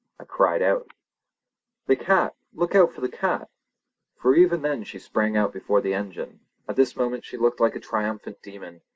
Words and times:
I 0.19 0.23
cried 0.23 0.63
out: 0.63 0.87
"The 1.85 1.95
cat! 1.95 2.33
look 2.53 2.73
out 2.73 2.91
for 2.91 3.01
the 3.01 3.07
cat!" 3.07 3.51
for 4.19 4.33
even 4.33 4.63
then 4.63 4.83
she 4.83 4.97
sprang 4.97 5.37
out 5.37 5.53
before 5.53 5.79
the 5.81 5.93
engine. 5.93 6.39
At 6.67 6.75
this 6.75 6.95
moment 6.95 7.23
she 7.23 7.37
looked 7.37 7.59
like 7.59 7.75
a 7.75 7.79
triumphant 7.79 8.41
demon. 8.41 8.81